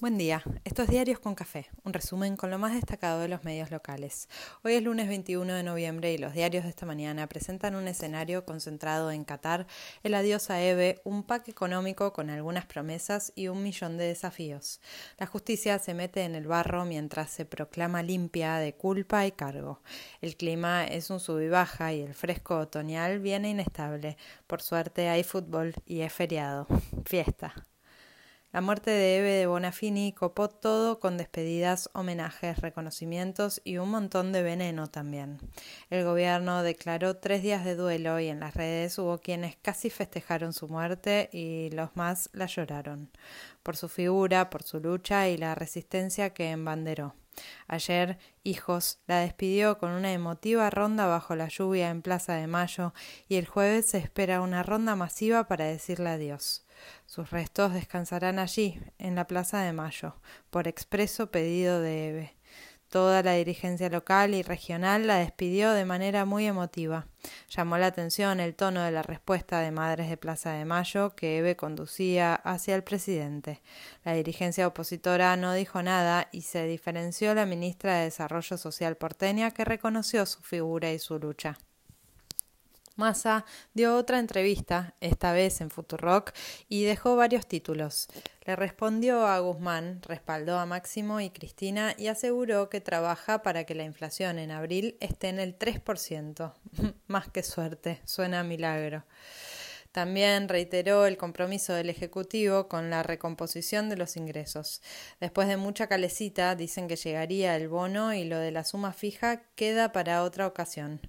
[0.00, 3.70] Buen día, estos Diarios con Café, un resumen con lo más destacado de los medios
[3.70, 4.30] locales.
[4.64, 8.46] Hoy es lunes 21 de noviembre y los diarios de esta mañana presentan un escenario
[8.46, 9.66] concentrado en Qatar,
[10.02, 14.80] el adiós a Eve, un pack económico con algunas promesas y un millón de desafíos.
[15.18, 19.82] La justicia se mete en el barro mientras se proclama limpia de culpa y cargo.
[20.22, 24.16] El clima es un sub y baja y el fresco otoñal viene inestable.
[24.46, 26.66] Por suerte hay fútbol y es feriado.
[27.04, 27.52] Fiesta.
[28.52, 34.32] La muerte de Eve de Bonafini copó todo con despedidas, homenajes, reconocimientos y un montón
[34.32, 35.38] de veneno también.
[35.88, 40.52] El gobierno declaró tres días de duelo y en las redes hubo quienes casi festejaron
[40.52, 43.08] su muerte y los más la lloraron,
[43.62, 47.14] por su figura, por su lucha y la resistencia que embanderó.
[47.68, 52.94] Ayer, Hijos la despidió con una emotiva ronda bajo la lluvia en Plaza de Mayo
[53.28, 56.64] y el jueves se espera una ronda masiva para decirle adiós.
[57.04, 60.14] Sus restos descansarán allí, en la Plaza de Mayo,
[60.48, 62.36] por expreso pedido de Eve.
[62.90, 67.06] Toda la dirigencia local y regional la despidió de manera muy emotiva.
[67.48, 71.38] Llamó la atención el tono de la respuesta de Madres de Plaza de Mayo que
[71.38, 73.62] Eve conducía hacia el presidente.
[74.04, 79.52] La dirigencia opositora no dijo nada y se diferenció la ministra de Desarrollo Social porteña
[79.52, 81.58] que reconoció su figura y su lucha.
[83.00, 86.32] Massa dio otra entrevista, esta vez en Futurock,
[86.68, 88.08] y dejó varios títulos.
[88.44, 93.74] Le respondió a Guzmán, respaldó a Máximo y Cristina y aseguró que trabaja para que
[93.74, 96.52] la inflación en abril esté en el 3%.
[97.06, 99.04] Más que suerte, suena a milagro.
[99.92, 104.82] También reiteró el compromiso del Ejecutivo con la recomposición de los ingresos.
[105.18, 109.42] Después de mucha calecita, dicen que llegaría el bono y lo de la suma fija
[109.56, 111.00] queda para otra ocasión.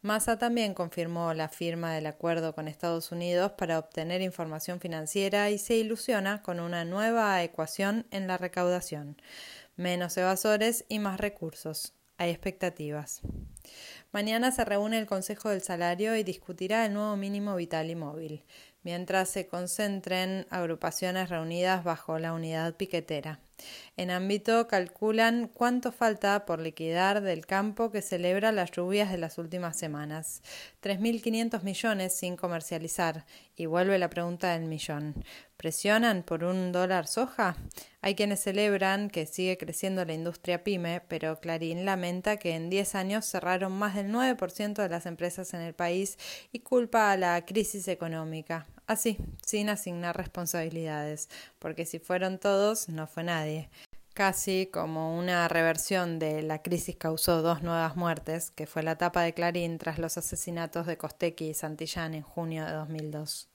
[0.00, 5.58] Massa también confirmó la firma del acuerdo con Estados Unidos para obtener información financiera y
[5.58, 9.20] se ilusiona con una nueva ecuación en la recaudación.
[9.76, 11.92] Menos evasores y más recursos.
[12.16, 13.22] Hay expectativas.
[14.12, 18.44] Mañana se reúne el Consejo del Salario y discutirá el nuevo mínimo vital y móvil,
[18.82, 23.40] mientras se concentren agrupaciones reunidas bajo la unidad piquetera.
[23.96, 29.38] En ámbito calculan cuánto falta por liquidar del campo que celebra las lluvias de las
[29.38, 30.42] últimas semanas.
[30.82, 33.26] 3.500 millones sin comercializar.
[33.56, 35.14] Y vuelve la pregunta del millón.
[35.56, 37.56] ¿Presionan por un dólar soja?
[38.00, 42.94] Hay quienes celebran que sigue creciendo la industria pyme, pero Clarín lamenta que en 10
[42.94, 46.18] años cerraron más del 9% de las empresas en el país
[46.50, 48.66] y culpa a la crisis económica.
[48.90, 51.28] Así, sin asignar responsabilidades,
[51.60, 53.70] porque si fueron todos, no fue nadie
[54.14, 59.22] casi como una reversión de la crisis causó dos nuevas muertes, que fue la tapa
[59.22, 63.48] de Clarín tras los asesinatos de Costequi y Santillán en junio de 2002.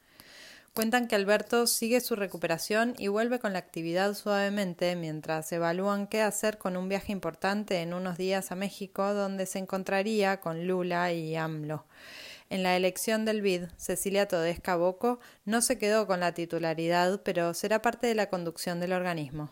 [0.74, 6.22] Cuentan que Alberto sigue su recuperación y vuelve con la actividad suavemente mientras evalúan qué
[6.22, 11.14] hacer con un viaje importante en unos días a México donde se encontraría con Lula
[11.14, 11.86] y AMLO.
[12.50, 17.56] En la elección del BID, Cecilia Todesca Boco no se quedó con la titularidad, pero
[17.56, 19.50] será parte de la conducción del organismo.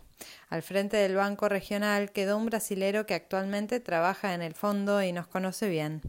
[0.48, 5.12] Al frente del Banco Regional quedó un brasilero que actualmente trabaja en el fondo y
[5.12, 6.02] nos conoce bien.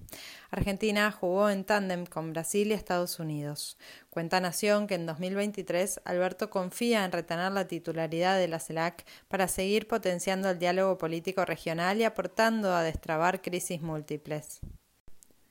[0.51, 3.79] Argentina jugó en tándem con Brasil y Estados Unidos.
[4.11, 9.49] Cuenta Nación que en 2023 Alberto confía en retener la titularidad de la CELAC para
[9.49, 14.61] seguir potenciando el diálogo político regional y aportando a destrabar crisis múltiples.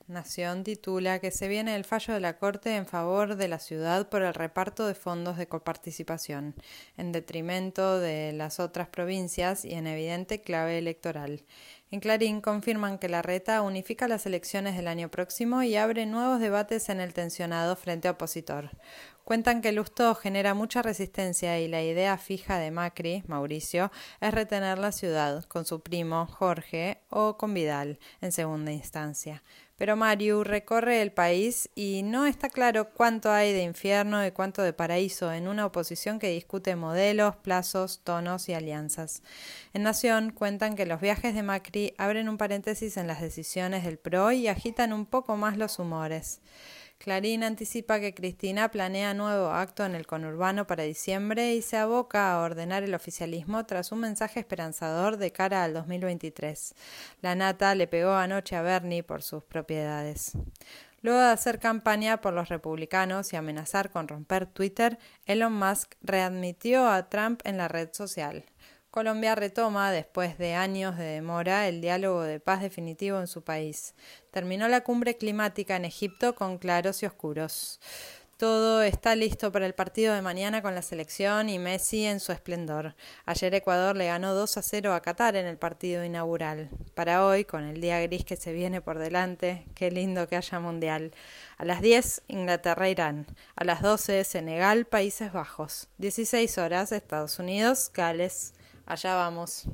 [0.06, 4.10] Nación titula que se viene el fallo de la Corte en favor de la ciudad
[4.10, 6.54] por el reparto de fondos de coparticipación,
[6.98, 11.42] en detrimento de las otras provincias y en evidente clave electoral.
[11.90, 16.38] En Clarín confirman que la reta unifica las elecciones del año próximo y abre nuevos
[16.38, 18.72] debates en el tensionado frente opositor.
[19.24, 23.90] Cuentan que Lustó genera mucha resistencia y la idea fija de Macri, Mauricio,
[24.20, 29.42] es retener la ciudad con su primo Jorge o con Vidal en segunda instancia.
[29.76, 34.62] Pero Mariu recorre el país y no está claro cuánto hay de infierno y cuánto
[34.62, 39.22] de paraíso en una oposición que discute modelos, plazos, tonos y alianzas.
[39.72, 43.98] En Nación cuentan que los viajes de Macri abren un paréntesis en las decisiones del
[43.98, 46.40] PRO y agitan un poco más los humores.
[47.04, 52.32] Clarín anticipa que Cristina planea nuevo acto en el conurbano para diciembre y se aboca
[52.32, 56.74] a ordenar el oficialismo tras un mensaje esperanzador de cara al 2023.
[57.20, 60.32] La nata le pegó anoche a Bernie por sus propiedades.
[61.02, 66.88] Luego de hacer campaña por los republicanos y amenazar con romper Twitter, Elon Musk readmitió
[66.88, 68.46] a Trump en la red social.
[68.94, 73.92] Colombia retoma, después de años de demora, el diálogo de paz definitivo en su país.
[74.30, 77.80] Terminó la cumbre climática en Egipto con claros y oscuros.
[78.36, 82.30] Todo está listo para el partido de mañana con la selección y Messi en su
[82.30, 82.94] esplendor.
[83.26, 86.70] Ayer Ecuador le ganó 2 a 0 a Qatar en el partido inaugural.
[86.94, 90.60] Para hoy, con el día gris que se viene por delante, qué lindo que haya
[90.60, 91.10] mundial.
[91.58, 93.26] A las 10, Inglaterra-Irán.
[93.56, 95.88] A las 12, Senegal, Países Bajos.
[95.98, 98.54] 16 horas, Estados Unidos, Gales.
[98.86, 99.66] Allá vamos.